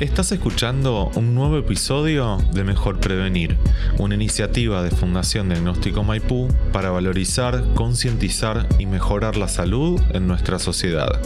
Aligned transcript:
Estás 0.00 0.30
escuchando 0.30 1.10
un 1.16 1.34
nuevo 1.34 1.58
episodio 1.58 2.38
de 2.52 2.62
Mejor 2.62 3.00
Prevenir, 3.00 3.56
una 3.98 4.14
iniciativa 4.14 4.80
de 4.84 4.92
Fundación 4.92 5.48
Diagnóstico 5.48 6.04
Maipú 6.04 6.46
para 6.72 6.90
valorizar, 6.90 7.64
concientizar 7.74 8.68
y 8.78 8.86
mejorar 8.86 9.36
la 9.36 9.48
salud 9.48 10.00
en 10.10 10.28
nuestra 10.28 10.60
sociedad. 10.60 11.20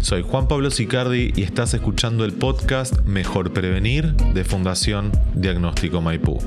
Soy 0.01 0.23
Juan 0.23 0.47
Pablo 0.47 0.71
Sicardi 0.71 1.33
y 1.35 1.43
estás 1.43 1.75
escuchando 1.75 2.25
el 2.25 2.33
podcast 2.33 3.01
Mejor 3.05 3.53
Prevenir 3.53 4.15
de 4.15 4.45
Fundación 4.45 5.11
Diagnóstico 5.35 6.01
Maipú. 6.01 6.39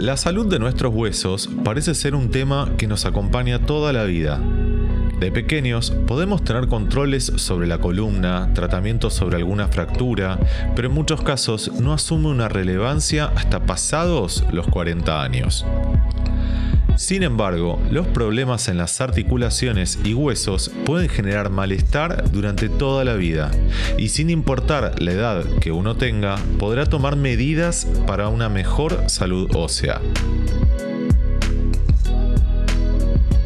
La 0.00 0.16
salud 0.16 0.46
de 0.46 0.58
nuestros 0.58 0.94
huesos 0.94 1.50
parece 1.62 1.94
ser 1.94 2.14
un 2.14 2.30
tema 2.30 2.70
que 2.78 2.86
nos 2.86 3.04
acompaña 3.04 3.58
toda 3.58 3.92
la 3.92 4.04
vida. 4.04 4.40
De 5.20 5.30
pequeños 5.30 5.90
podemos 6.06 6.42
tener 6.42 6.68
controles 6.68 7.30
sobre 7.36 7.66
la 7.66 7.76
columna, 7.76 8.48
tratamientos 8.54 9.12
sobre 9.12 9.36
alguna 9.36 9.68
fractura, 9.68 10.38
pero 10.74 10.88
en 10.88 10.94
muchos 10.94 11.20
casos 11.20 11.70
no 11.82 11.92
asume 11.92 12.28
una 12.28 12.48
relevancia 12.48 13.30
hasta 13.36 13.66
pasados 13.66 14.42
los 14.50 14.66
40 14.68 15.22
años. 15.22 15.66
Sin 17.00 17.22
embargo, 17.22 17.80
los 17.90 18.06
problemas 18.08 18.68
en 18.68 18.76
las 18.76 19.00
articulaciones 19.00 19.98
y 20.04 20.12
huesos 20.12 20.70
pueden 20.84 21.08
generar 21.08 21.48
malestar 21.48 22.30
durante 22.30 22.68
toda 22.68 23.04
la 23.04 23.14
vida 23.14 23.50
y 23.96 24.10
sin 24.10 24.28
importar 24.28 25.00
la 25.00 25.12
edad 25.12 25.44
que 25.62 25.72
uno 25.72 25.96
tenga, 25.96 26.36
podrá 26.58 26.84
tomar 26.84 27.16
medidas 27.16 27.86
para 28.06 28.28
una 28.28 28.50
mejor 28.50 29.08
salud 29.08 29.48
ósea. 29.56 29.98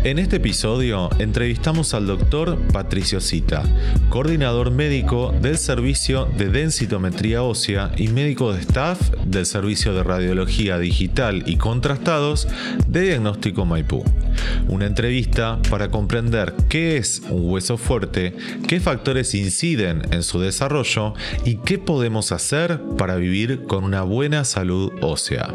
En 0.04 0.18
este 0.18 0.36
episodio 0.36 1.08
entrevistamos 1.18 1.94
al 1.94 2.06
doctor 2.06 2.58
Patricio 2.74 3.22
Cita, 3.22 3.62
coordinador 4.10 4.70
médico 4.70 5.34
del 5.40 5.56
servicio 5.56 6.26
de 6.26 6.50
densitometría 6.50 7.42
ósea 7.42 7.90
y 7.96 8.08
médico 8.08 8.52
de 8.52 8.60
staff 8.60 9.00
del 9.24 9.46
servicio 9.46 9.94
de 9.94 10.02
radiología 10.02 10.78
digital 10.78 11.44
y 11.46 11.56
contrastados 11.56 12.46
de 12.86 13.00
Diagnóstico 13.00 13.64
Maipú. 13.64 14.04
Una 14.68 14.84
entrevista 14.84 15.58
para 15.70 15.90
comprender 15.90 16.52
qué 16.68 16.98
es 16.98 17.22
un 17.30 17.50
hueso 17.50 17.78
fuerte, 17.78 18.36
qué 18.68 18.80
factores 18.80 19.34
inciden 19.34 20.02
en 20.10 20.22
su 20.22 20.38
desarrollo 20.38 21.14
y 21.46 21.56
qué 21.56 21.78
podemos 21.78 22.30
hacer 22.30 22.78
para 22.98 23.16
vivir 23.16 23.64
con 23.64 23.84
una 23.84 24.02
buena 24.02 24.44
salud 24.44 24.92
ósea. 25.00 25.48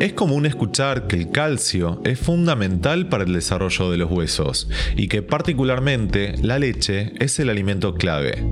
Es 0.00 0.14
común 0.14 0.46
escuchar 0.46 1.06
que 1.06 1.16
el 1.16 1.30
calcio 1.30 2.00
es 2.06 2.18
fundamental 2.18 3.10
para 3.10 3.24
el 3.24 3.34
desarrollo 3.34 3.90
de 3.90 3.98
los 3.98 4.10
huesos 4.10 4.66
y 4.96 5.08
que 5.08 5.20
particularmente 5.20 6.36
la 6.40 6.58
leche 6.58 7.12
es 7.18 7.38
el 7.38 7.50
alimento 7.50 7.92
clave. 7.92 8.42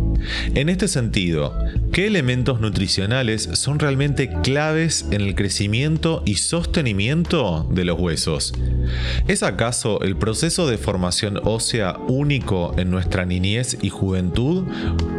En 0.54 0.69
este 0.69 0.88
sentido, 0.88 1.58
¿qué 1.91 2.06
elementos 2.06 2.60
nutricionales 2.60 3.48
son 3.54 3.78
realmente 3.78 4.28
claves 4.42 5.06
en 5.10 5.22
el 5.22 5.34
crecimiento 5.34 6.22
y 6.26 6.34
sostenimiento 6.34 7.66
de 7.72 7.87
los 7.87 7.98
huesos? 7.98 8.53
¿Es 9.26 9.42
acaso 9.42 10.03
el 10.03 10.19
proceso 10.19 10.69
de 10.69 10.76
formación 10.76 11.41
ósea 11.44 11.97
único 12.08 12.75
en 12.76 12.91
nuestra 12.91 13.25
niñez 13.25 13.78
y 13.81 13.88
juventud? 13.88 14.64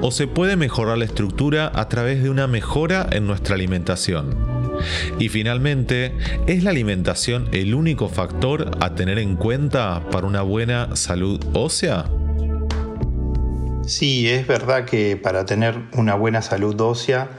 ¿O 0.04 0.12
se 0.12 0.28
puede 0.28 0.58
mejorar 0.58 1.00
la 1.00 1.06
estructura 1.06 1.72
a 1.74 1.90
través 1.90 2.22
de 2.22 2.30
una 2.30 2.46
mejora 2.46 3.10
en 3.12 3.26
nuestra 3.26 3.56
alimentación? 3.56 4.49
Y 5.20 5.30
finalmente, 5.30 6.14
¿es 6.48 6.64
la 6.64 6.72
alimentación 6.72 7.50
el 7.52 7.74
único 7.74 8.10
factor 8.10 8.72
a 8.80 8.96
tener 8.96 9.20
en 9.20 9.36
cuenta 9.36 10.04
para 10.12 10.28
una 10.28 10.42
buena 10.42 10.96
salud 10.96 11.44
ósea? 11.54 12.06
Sí, 13.86 14.30
es 14.30 14.46
verdad 14.46 14.86
que 14.86 15.18
para 15.18 15.46
tener 15.46 15.76
una 15.94 16.16
buena 16.16 16.42
salud 16.42 16.80
ósea 16.80 17.30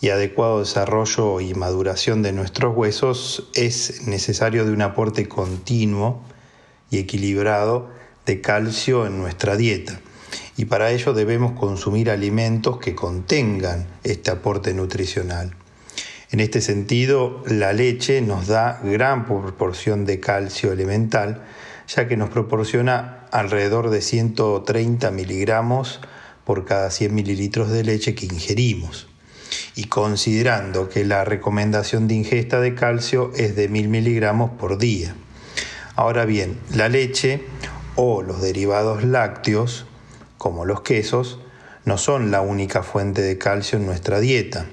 y 0.00 0.10
adecuado 0.10 0.58
desarrollo 0.58 1.40
y 1.40 1.54
maduración 1.54 2.22
de 2.22 2.32
nuestros 2.32 2.76
huesos 2.76 3.48
es 3.54 4.06
necesario 4.06 4.64
de 4.64 4.72
un 4.72 4.82
aporte 4.82 5.28
continuo 5.28 6.22
y 6.90 6.98
equilibrado 6.98 7.90
de 8.26 8.40
calcio 8.40 9.06
en 9.06 9.18
nuestra 9.18 9.56
dieta. 9.56 10.00
Y 10.56 10.66
para 10.66 10.90
ello 10.90 11.12
debemos 11.12 11.58
consumir 11.58 12.10
alimentos 12.10 12.78
que 12.78 12.94
contengan 12.94 13.86
este 14.02 14.30
aporte 14.30 14.74
nutricional. 14.74 15.54
En 16.34 16.40
este 16.40 16.60
sentido, 16.60 17.44
la 17.46 17.72
leche 17.72 18.20
nos 18.20 18.48
da 18.48 18.80
gran 18.82 19.24
proporción 19.24 20.04
de 20.04 20.18
calcio 20.18 20.72
elemental, 20.72 21.44
ya 21.86 22.08
que 22.08 22.16
nos 22.16 22.28
proporciona 22.28 23.28
alrededor 23.30 23.88
de 23.88 24.00
130 24.00 25.12
miligramos 25.12 26.00
por 26.42 26.64
cada 26.64 26.90
100 26.90 27.14
mililitros 27.14 27.70
de 27.70 27.84
leche 27.84 28.16
que 28.16 28.26
ingerimos. 28.26 29.06
Y 29.76 29.84
considerando 29.84 30.88
que 30.88 31.04
la 31.04 31.24
recomendación 31.24 32.08
de 32.08 32.14
ingesta 32.14 32.58
de 32.58 32.74
calcio 32.74 33.30
es 33.36 33.54
de 33.54 33.68
1000 33.68 33.88
miligramos 33.88 34.50
por 34.58 34.76
día. 34.76 35.14
Ahora 35.94 36.24
bien, 36.24 36.58
la 36.74 36.88
leche 36.88 37.44
o 37.94 38.22
los 38.22 38.42
derivados 38.42 39.04
lácteos, 39.04 39.86
como 40.36 40.64
los 40.64 40.80
quesos, 40.80 41.38
no 41.84 41.96
son 41.96 42.32
la 42.32 42.40
única 42.40 42.82
fuente 42.82 43.22
de 43.22 43.38
calcio 43.38 43.78
en 43.78 43.86
nuestra 43.86 44.18
dieta. 44.18 44.66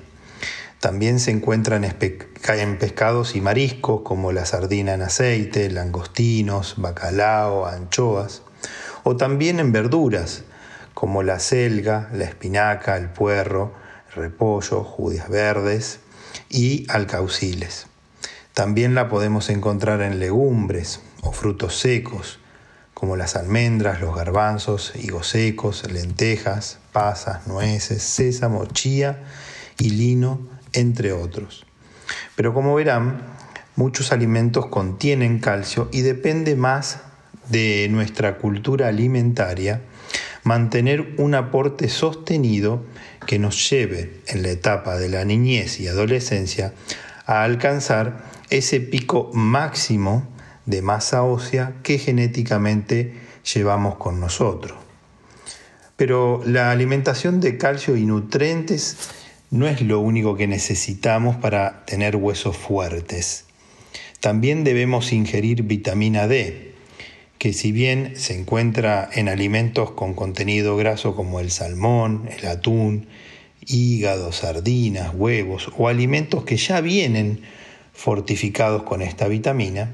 También 0.82 1.20
se 1.20 1.30
encuentran 1.30 1.84
en 1.84 2.78
pescados 2.80 3.36
y 3.36 3.42
mariscos 3.42 4.02
como 4.02 4.32
la 4.32 4.46
sardina 4.46 4.96
en 4.96 5.04
aceite, 5.04 5.70
langostinos, 5.70 6.74
bacalao, 6.78 7.68
anchoas, 7.68 8.42
o 9.04 9.16
también 9.16 9.60
en 9.60 9.72
verduras 9.72 10.44
como 10.96 11.22
la 11.22 11.38
selga, 11.38 12.10
la 12.14 12.24
espinaca, 12.24 12.98
el 12.98 13.10
puerro, 13.10 13.76
repollo, 14.16 14.84
judías 14.84 15.30
verdes 15.30 16.00
y 16.50 16.88
alcauciles. 16.90 17.86
También 18.56 18.96
la 18.96 19.08
podemos 19.08 19.52
encontrar 19.52 20.02
en 20.02 20.18
legumbres 20.20 21.02
o 21.22 21.32
frutos 21.32 21.78
secos, 21.78 22.40
como 22.96 23.18
las 23.18 23.36
almendras, 23.36 24.02
los 24.02 24.16
garbanzos, 24.16 24.94
higos 24.96 25.28
secos, 25.28 25.92
lentejas, 25.92 26.80
pasas, 26.92 27.46
nueces, 27.46 28.02
sésamo, 28.02 28.66
chía 28.66 29.22
y 29.78 29.92
lino 29.92 30.50
entre 30.74 31.14
otros. 31.14 31.66
Pero 32.36 32.54
como 32.54 32.76
verán, 32.76 33.22
muchos 33.76 34.12
alimentos 34.12 34.68
contienen 34.68 35.40
calcio 35.40 35.90
y 35.92 36.02
depende 36.02 36.56
más 36.56 37.02
de 37.50 37.88
nuestra 37.90 38.38
cultura 38.38 38.88
alimentaria 38.88 39.82
mantener 40.44 41.16
un 41.18 41.36
aporte 41.36 41.90
sostenido 41.90 42.84
que 43.28 43.40
nos 43.40 43.70
lleve 43.70 44.22
en 44.28 44.42
la 44.42 44.50
etapa 44.50 44.98
de 44.98 45.10
la 45.10 45.26
niñez 45.26 45.80
y 45.80 45.88
adolescencia 45.88 46.74
a 47.26 47.44
alcanzar 47.44 48.24
ese 48.50 48.80
pico 48.80 49.30
máximo 49.34 50.28
de 50.66 50.82
masa 50.82 51.24
ósea 51.24 51.74
que 51.84 51.98
genéticamente 51.98 53.14
llevamos 53.54 53.96
con 53.96 54.20
nosotros. 54.20 54.78
Pero 55.96 56.42
la 56.46 56.72
alimentación 56.72 57.40
de 57.40 57.58
calcio 57.58 57.96
y 57.96 58.06
nutrientes 58.06 58.98
no 59.52 59.68
es 59.68 59.82
lo 59.82 60.00
único 60.00 60.38
que 60.38 60.48
necesitamos 60.48 61.36
para 61.36 61.86
tener 61.86 62.16
huesos 62.16 62.56
fuertes. 62.56 63.46
También 64.22 64.64
debemos 64.64 65.12
ingerir 65.12 65.64
vitamina 65.64 66.28
D, 66.28 66.74
que 67.38 67.52
si 67.52 67.74
bien 67.74 68.14
se 68.16 68.40
encuentra 68.40 69.10
en 69.14 69.28
alimentos 69.28 69.92
con 69.92 70.14
contenido 70.14 70.78
graso 70.78 71.16
como 71.16 71.42
el 71.42 71.52
salmón, 71.52 72.30
el 72.40 72.48
atún, 72.48 73.08
hígado, 73.68 74.32
sardinas, 74.32 75.12
huevos 75.14 75.70
o 75.78 75.90
alimentos 75.90 76.46
que 76.46 76.56
ya 76.56 76.80
vienen 76.80 77.42
fortificados 77.94 78.84
con 78.84 79.02
esta 79.02 79.28
vitamina, 79.28 79.94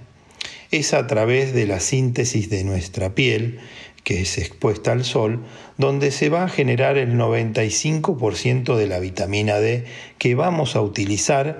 es 0.69 0.93
a 0.93 1.07
través 1.07 1.53
de 1.53 1.65
la 1.65 1.79
síntesis 1.79 2.49
de 2.49 2.63
nuestra 2.63 3.15
piel 3.15 3.59
que 4.07 4.21
es 4.21 4.37
expuesta 4.37 4.93
al 4.93 5.03
sol, 5.03 5.43
donde 5.77 6.11
se 6.11 6.29
va 6.29 6.45
a 6.45 6.47
generar 6.47 6.97
el 6.97 7.17
95% 7.17 8.77
de 8.77 8.87
la 8.87 8.99
vitamina 8.99 9.57
D 9.57 9.83
que 10.17 10.33
vamos 10.33 10.77
a 10.77 10.81
utilizar, 10.81 11.59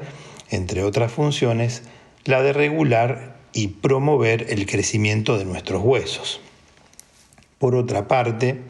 entre 0.50 0.84
otras 0.84 1.12
funciones, 1.12 1.82
la 2.24 2.42
de 2.42 2.54
regular 2.54 3.36
y 3.52 3.68
promover 3.68 4.46
el 4.48 4.66
crecimiento 4.66 5.38
de 5.38 5.44
nuestros 5.44 5.84
huesos. 5.84 6.40
Por 7.60 7.76
otra 7.76 8.08
parte, 8.08 8.62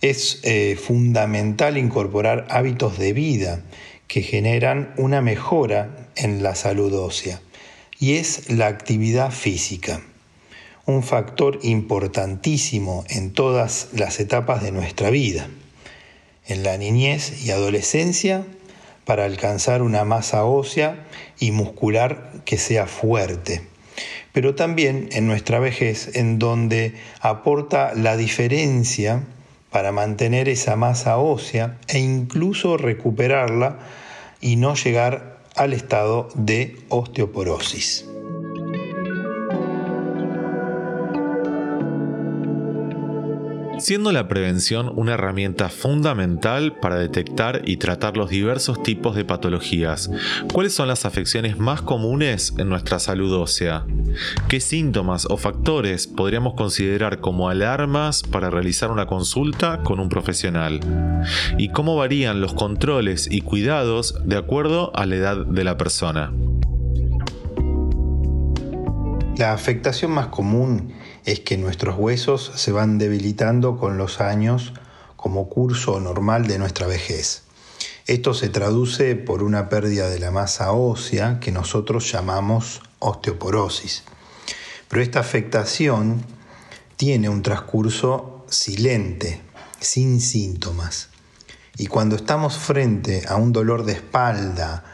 Es 0.00 0.40
eh, 0.42 0.78
fundamental 0.82 1.76
incorporar 1.76 2.46
hábitos 2.48 2.96
de 2.96 3.12
vida 3.12 3.62
que 4.08 4.22
generan 4.22 4.94
una 4.96 5.20
mejora 5.20 6.08
en 6.16 6.42
la 6.42 6.54
salud 6.54 6.94
ósea 6.94 7.42
y 7.98 8.14
es 8.14 8.50
la 8.50 8.68
actividad 8.68 9.32
física, 9.32 10.00
un 10.86 11.02
factor 11.02 11.58
importantísimo 11.62 13.04
en 13.08 13.32
todas 13.32 13.88
las 13.92 14.20
etapas 14.20 14.62
de 14.62 14.70
nuestra 14.70 15.10
vida, 15.10 15.48
en 16.46 16.62
la 16.62 16.78
niñez 16.78 17.44
y 17.44 17.50
adolescencia 17.50 18.44
para 19.04 19.24
alcanzar 19.24 19.82
una 19.82 20.04
masa 20.04 20.44
ósea 20.44 21.06
y 21.38 21.50
muscular 21.50 22.30
que 22.44 22.56
sea 22.56 22.86
fuerte, 22.86 23.62
pero 24.32 24.54
también 24.54 25.08
en 25.10 25.26
nuestra 25.26 25.58
vejez 25.58 26.14
en 26.14 26.38
donde 26.38 26.94
aporta 27.20 27.92
la 27.94 28.16
diferencia 28.16 29.24
para 29.70 29.90
mantener 29.90 30.48
esa 30.48 30.76
masa 30.76 31.18
ósea 31.18 31.78
e 31.88 31.98
incluso 31.98 32.76
recuperarla 32.76 33.80
y 34.40 34.56
no 34.56 34.74
llegar 34.74 35.40
al 35.56 35.72
estado 35.72 36.28
de 36.34 36.76
osteoporosis. 36.88 38.06
Siendo 43.78 44.12
la 44.12 44.28
prevención 44.28 44.90
una 44.96 45.14
herramienta 45.14 45.68
fundamental 45.68 46.74
para 46.80 46.96
detectar 46.96 47.62
y 47.64 47.76
tratar 47.76 48.16
los 48.16 48.30
diversos 48.30 48.82
tipos 48.82 49.14
de 49.16 49.24
patologías. 49.24 50.10
¿Cuáles 50.52 50.74
son 50.74 50.88
las 50.88 51.04
afecciones 51.04 51.58
más 51.58 51.82
comunes 51.82 52.54
en 52.58 52.68
nuestra 52.68 52.98
salud 52.98 53.32
ósea? 53.34 53.84
¿Qué 54.48 54.60
síntomas 54.60 55.26
o 55.26 55.36
factores 55.36 56.06
podríamos 56.06 56.54
considerar 56.54 57.20
como 57.20 57.48
alarmas 57.48 58.22
para 58.22 58.50
realizar 58.50 58.90
una 58.90 59.06
consulta 59.06 59.82
con 59.82 60.00
un 60.00 60.08
profesional? 60.08 60.80
¿Y 61.58 61.68
cómo 61.68 61.96
varían 61.96 62.40
los 62.40 62.54
controles 62.54 63.28
y 63.30 63.42
cuidados 63.42 64.14
de 64.24 64.36
acuerdo 64.36 64.94
a 64.96 65.06
la 65.06 65.16
edad 65.16 65.46
de 65.46 65.64
la 65.64 65.76
persona? 65.76 66.32
La 69.36 69.52
afectación 69.52 70.12
más 70.12 70.28
común 70.28 70.94
es 71.26 71.40
que 71.40 71.58
nuestros 71.58 71.98
huesos 71.98 72.52
se 72.54 72.72
van 72.72 72.98
debilitando 72.98 73.76
con 73.76 73.98
los 73.98 74.20
años 74.20 74.72
como 75.16 75.48
curso 75.48 75.98
normal 75.98 76.46
de 76.46 76.58
nuestra 76.58 76.86
vejez. 76.86 77.42
Esto 78.06 78.32
se 78.32 78.48
traduce 78.48 79.16
por 79.16 79.42
una 79.42 79.68
pérdida 79.68 80.08
de 80.08 80.20
la 80.20 80.30
masa 80.30 80.70
ósea 80.70 81.40
que 81.40 81.50
nosotros 81.50 82.10
llamamos 82.10 82.80
osteoporosis. 83.00 84.04
Pero 84.86 85.02
esta 85.02 85.18
afectación 85.18 86.24
tiene 86.94 87.28
un 87.28 87.42
transcurso 87.42 88.44
silente, 88.48 89.42
sin 89.80 90.20
síntomas. 90.20 91.08
Y 91.76 91.88
cuando 91.88 92.14
estamos 92.14 92.56
frente 92.56 93.24
a 93.28 93.34
un 93.34 93.52
dolor 93.52 93.84
de 93.84 93.94
espalda, 93.94 94.84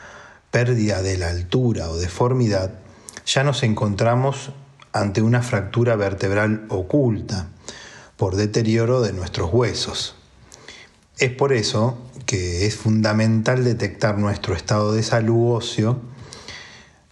pérdida 0.51 1.03
de 1.03 1.19
la 1.19 1.29
altura 1.29 1.91
o 1.91 1.99
deformidad, 1.99 2.81
ya 3.27 3.45
nos 3.45 3.63
encontramos 3.63 4.53
ante 4.93 5.23
una 5.23 5.43
fractura 5.43 5.97
vertebral 5.97 6.67
oculta 6.69 7.49
por 8.17 8.37
deterioro 8.37 9.01
de 9.01 9.13
nuestros 9.13 9.53
huesos. 9.53 10.15
Es 11.19 11.31
por 11.31 11.53
eso 11.53 11.99
que 12.27 12.67
es 12.67 12.77
fundamental 12.77 13.65
detectar 13.65 14.19
nuestro 14.19 14.55
estado 14.55 14.93
de 14.93 15.03
salud 15.03 15.57
óseo, 15.57 16.01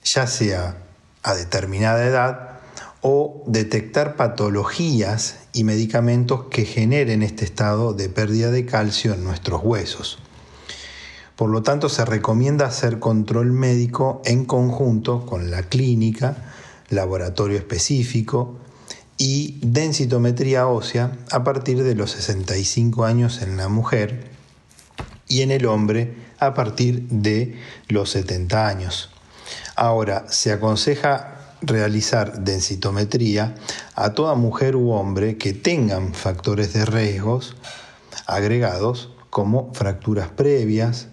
ya 0.05 0.27
sea 0.27 0.77
a 1.23 1.35
determinada 1.35 2.05
edad 2.05 2.51
o 3.03 3.43
detectar 3.47 4.17
patologías 4.17 5.39
y 5.53 5.65
medicamentos 5.65 6.45
que 6.51 6.65
generen 6.65 7.23
este 7.23 7.45
estado 7.45 7.93
de 7.95 8.09
pérdida 8.09 8.51
de 8.51 8.67
calcio 8.67 9.15
en 9.15 9.25
nuestros 9.25 9.63
huesos. 9.63 10.19
Por 11.37 11.49
lo 11.49 11.63
tanto, 11.63 11.89
se 11.89 12.05
recomienda 12.05 12.67
hacer 12.67 12.99
control 12.99 13.53
médico 13.53 14.21
en 14.27 14.45
conjunto 14.45 15.25
con 15.25 15.51
la 15.51 15.63
clínica 15.63 16.50
laboratorio 16.91 17.57
específico 17.57 18.59
y 19.17 19.59
densitometría 19.63 20.67
ósea 20.67 21.13
a 21.31 21.45
partir 21.45 21.83
de 21.83 21.95
los 21.95 22.13
65 22.13 23.05
años 23.05 23.43
en 23.43 23.57
la 23.57 23.69
mujer 23.69 24.31
y 25.29 25.43
en 25.43 25.51
el 25.51 25.67
hombre 25.67 26.15
a 26.39 26.55
partir 26.55 27.07
de 27.09 27.59
los 27.89 28.11
70 28.11 28.67
años. 28.67 29.11
Ahora, 29.77 30.27
se 30.29 30.53
aconseja 30.53 31.57
realizar 31.63 32.41
densitometría 32.41 33.55
a 33.95 34.15
toda 34.15 34.35
mujer 34.35 34.77
u 34.77 34.91
hombre 34.93 35.37
que 35.37 35.53
tengan 35.53 36.15
factores 36.15 36.73
de 36.73 36.85
riesgos 36.87 37.57
agregados 38.27 39.11
como 39.29 39.73
fracturas 39.75 40.29
previas, 40.29 41.09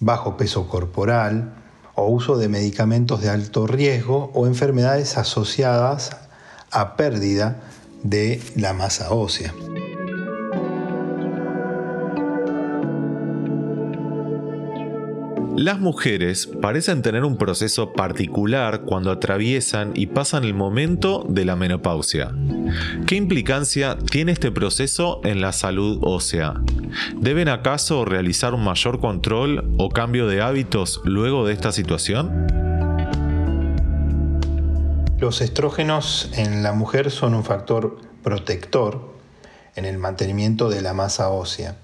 bajo 0.00 0.36
peso 0.36 0.68
corporal, 0.68 1.65
o 1.96 2.06
uso 2.06 2.38
de 2.38 2.48
medicamentos 2.48 3.20
de 3.22 3.30
alto 3.30 3.66
riesgo 3.66 4.30
o 4.34 4.46
enfermedades 4.46 5.16
asociadas 5.18 6.10
a 6.70 6.96
pérdida 6.96 7.56
de 8.02 8.40
la 8.54 8.72
masa 8.72 9.12
ósea. 9.12 9.52
Las 15.56 15.80
mujeres 15.80 16.50
parecen 16.60 17.00
tener 17.00 17.24
un 17.24 17.38
proceso 17.38 17.94
particular 17.94 18.82
cuando 18.82 19.10
atraviesan 19.10 19.92
y 19.94 20.06
pasan 20.06 20.44
el 20.44 20.52
momento 20.52 21.24
de 21.30 21.46
la 21.46 21.56
menopausia. 21.56 22.30
¿Qué 23.06 23.14
implicancia 23.14 23.96
tiene 23.96 24.32
este 24.32 24.52
proceso 24.52 25.22
en 25.24 25.40
la 25.40 25.54
salud 25.54 26.00
ósea? 26.02 26.60
¿Deben 27.16 27.48
acaso 27.48 28.04
realizar 28.04 28.52
un 28.52 28.64
mayor 28.64 29.00
control 29.00 29.74
o 29.78 29.88
cambio 29.88 30.26
de 30.26 30.42
hábitos 30.42 31.00
luego 31.04 31.46
de 31.46 31.54
esta 31.54 31.72
situación? 31.72 32.48
Los 35.18 35.40
estrógenos 35.40 36.32
en 36.34 36.62
la 36.62 36.74
mujer 36.74 37.10
son 37.10 37.32
un 37.32 37.44
factor 37.44 37.96
protector 38.22 39.14
en 39.74 39.86
el 39.86 39.96
mantenimiento 39.96 40.68
de 40.68 40.82
la 40.82 40.92
masa 40.92 41.30
ósea 41.30 41.76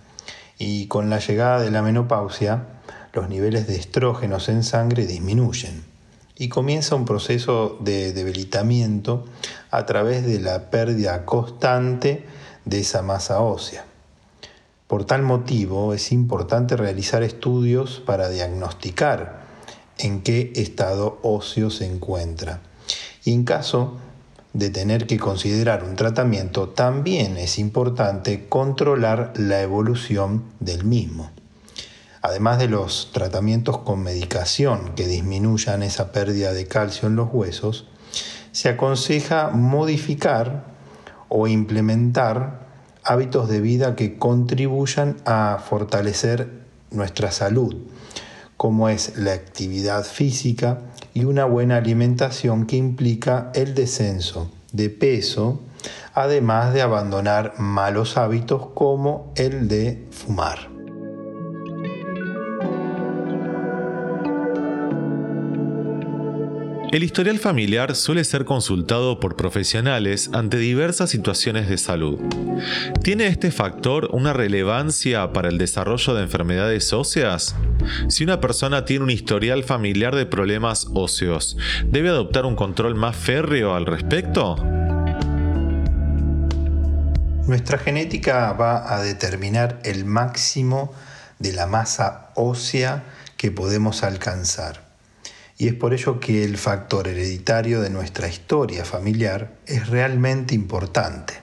y 0.58 0.88
con 0.88 1.08
la 1.08 1.20
llegada 1.20 1.62
de 1.62 1.70
la 1.70 1.80
menopausia 1.80 2.66
los 3.12 3.28
niveles 3.28 3.66
de 3.66 3.76
estrógenos 3.76 4.48
en 4.48 4.62
sangre 4.62 5.06
disminuyen 5.06 5.84
y 6.36 6.48
comienza 6.48 6.94
un 6.94 7.04
proceso 7.04 7.76
de 7.80 8.12
debilitamiento 8.12 9.26
a 9.70 9.84
través 9.84 10.24
de 10.24 10.40
la 10.40 10.70
pérdida 10.70 11.26
constante 11.26 12.24
de 12.64 12.80
esa 12.80 13.02
masa 13.02 13.40
ósea. 13.40 13.84
Por 14.86 15.04
tal 15.04 15.22
motivo 15.22 15.94
es 15.94 16.10
importante 16.10 16.76
realizar 16.76 17.22
estudios 17.22 18.02
para 18.04 18.28
diagnosticar 18.28 19.42
en 19.98 20.22
qué 20.22 20.52
estado 20.56 21.18
óseo 21.22 21.70
se 21.70 21.86
encuentra. 21.86 22.60
Y 23.24 23.34
en 23.34 23.44
caso 23.44 23.98
de 24.54 24.70
tener 24.70 25.06
que 25.06 25.18
considerar 25.18 25.84
un 25.84 25.96
tratamiento, 25.96 26.70
también 26.70 27.36
es 27.36 27.58
importante 27.58 28.48
controlar 28.48 29.32
la 29.36 29.62
evolución 29.62 30.44
del 30.60 30.84
mismo 30.84 31.30
además 32.22 32.58
de 32.58 32.68
los 32.68 33.10
tratamientos 33.12 33.78
con 33.78 34.02
medicación 34.02 34.94
que 34.94 35.06
disminuyan 35.06 35.82
esa 35.82 36.12
pérdida 36.12 36.52
de 36.52 36.66
calcio 36.66 37.08
en 37.08 37.16
los 37.16 37.28
huesos, 37.32 37.88
se 38.52 38.68
aconseja 38.68 39.50
modificar 39.50 40.64
o 41.28 41.48
implementar 41.48 42.62
hábitos 43.04 43.48
de 43.48 43.60
vida 43.60 43.96
que 43.96 44.18
contribuyan 44.18 45.16
a 45.24 45.58
fortalecer 45.58 46.62
nuestra 46.90 47.32
salud, 47.32 47.74
como 48.56 48.88
es 48.88 49.16
la 49.16 49.32
actividad 49.32 50.04
física 50.04 50.78
y 51.14 51.24
una 51.24 51.44
buena 51.44 51.78
alimentación 51.78 52.66
que 52.66 52.76
implica 52.76 53.50
el 53.54 53.74
descenso 53.74 54.50
de 54.72 54.90
peso, 54.90 55.60
además 56.14 56.72
de 56.72 56.82
abandonar 56.82 57.54
malos 57.58 58.16
hábitos 58.16 58.68
como 58.74 59.32
el 59.36 59.68
de 59.68 60.06
fumar. 60.10 60.71
El 66.92 67.04
historial 67.04 67.38
familiar 67.38 67.94
suele 67.96 68.22
ser 68.22 68.44
consultado 68.44 69.18
por 69.18 69.34
profesionales 69.34 70.28
ante 70.34 70.58
diversas 70.58 71.08
situaciones 71.08 71.66
de 71.66 71.78
salud. 71.78 72.20
¿Tiene 73.02 73.28
este 73.28 73.50
factor 73.50 74.10
una 74.12 74.34
relevancia 74.34 75.32
para 75.32 75.48
el 75.48 75.56
desarrollo 75.56 76.12
de 76.12 76.22
enfermedades 76.24 76.92
óseas? 76.92 77.56
Si 78.10 78.24
una 78.24 78.42
persona 78.42 78.84
tiene 78.84 79.04
un 79.04 79.10
historial 79.10 79.64
familiar 79.64 80.14
de 80.14 80.26
problemas 80.26 80.86
óseos, 80.92 81.56
¿debe 81.86 82.10
adoptar 82.10 82.44
un 82.44 82.56
control 82.56 82.94
más 82.94 83.16
férreo 83.16 83.74
al 83.74 83.86
respecto? 83.86 84.56
Nuestra 87.46 87.78
genética 87.78 88.52
va 88.52 88.94
a 88.94 89.02
determinar 89.02 89.80
el 89.84 90.04
máximo 90.04 90.92
de 91.38 91.54
la 91.54 91.66
masa 91.66 92.32
ósea 92.34 93.02
que 93.38 93.50
podemos 93.50 94.02
alcanzar 94.02 94.91
y 95.62 95.68
es 95.68 95.74
por 95.74 95.94
ello 95.94 96.18
que 96.18 96.42
el 96.42 96.58
factor 96.58 97.06
hereditario 97.06 97.80
de 97.82 97.88
nuestra 97.88 98.26
historia 98.26 98.84
familiar 98.84 99.60
es 99.64 99.86
realmente 99.86 100.56
importante. 100.56 101.34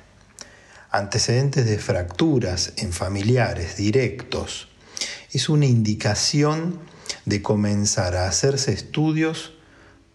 antecedentes 0.92 1.66
de 1.66 1.78
fracturas 1.78 2.74
en 2.76 2.92
familiares 2.92 3.78
directos, 3.78 4.68
es 5.32 5.48
una 5.48 5.68
indicación 5.68 6.82
de 7.24 7.42
comenzar 7.42 8.18
a 8.18 8.28
hacerse 8.28 8.74
estudios 8.74 9.54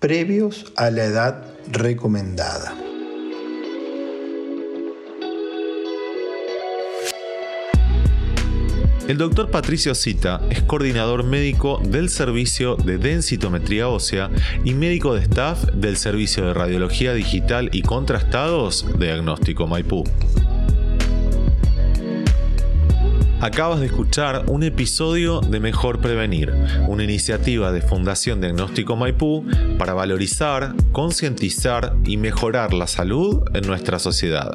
previos 0.01 0.71
a 0.77 0.91
la 0.91 1.05
edad 1.05 1.55
recomendada. 1.73 2.84
El 9.07 9.19
doctor 9.19 9.51
Patricio 9.51 9.95
Cita 9.95 10.41
es 10.49 10.63
coordinador 10.63 11.25
médico 11.25 11.79
del 11.85 12.09
servicio 12.09 12.77
de 12.77 12.97
densitometría 12.97 13.87
ósea 13.87 14.31
y 14.65 14.73
médico 14.73 15.15
de 15.15 15.21
staff 15.21 15.63
del 15.75 15.99
servicio 15.99 16.47
de 16.47 16.55
radiología 16.55 17.13
digital 17.13 17.69
y 17.71 17.83
contrastados 17.83 18.87
Diagnóstico 18.99 19.67
Maipú. 19.67 20.05
Acabas 23.43 23.81
de 23.81 23.87
escuchar 23.87 24.47
un 24.49 24.63
episodio 24.63 25.43
de 25.43 25.61
Mejor 25.61 26.01
Prevenir, 26.01 26.55
una 26.89 27.05
iniciativa 27.05 27.73
de 27.73 27.83
Fundación 27.83 28.41
Diagnóstico 28.41 28.97
Maipú 28.97 29.45
para 29.77 29.93
valorizar, 29.93 30.75
concientizar 30.93 31.95
y 32.07 32.17
mejorar 32.17 32.73
la 32.73 32.87
salud 32.87 33.43
en 33.53 33.67
nuestra 33.67 33.99
sociedad. 33.99 34.55